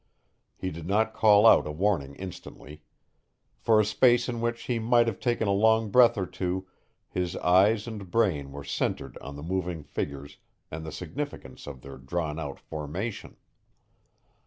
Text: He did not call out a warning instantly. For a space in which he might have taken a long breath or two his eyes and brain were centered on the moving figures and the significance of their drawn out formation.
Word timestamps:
He 0.57 0.71
did 0.71 0.87
not 0.87 1.13
call 1.13 1.45
out 1.45 1.67
a 1.67 1.71
warning 1.71 2.15
instantly. 2.15 2.81
For 3.59 3.79
a 3.79 3.85
space 3.85 4.27
in 4.27 4.41
which 4.41 4.63
he 4.63 4.79
might 4.79 5.05
have 5.05 5.19
taken 5.19 5.47
a 5.47 5.51
long 5.51 5.91
breath 5.91 6.17
or 6.17 6.25
two 6.25 6.65
his 7.07 7.35
eyes 7.37 7.85
and 7.85 8.09
brain 8.09 8.51
were 8.51 8.63
centered 8.63 9.15
on 9.19 9.35
the 9.35 9.43
moving 9.43 9.83
figures 9.83 10.37
and 10.71 10.83
the 10.83 10.91
significance 10.91 11.67
of 11.67 11.83
their 11.83 11.99
drawn 11.99 12.39
out 12.39 12.59
formation. 12.59 13.37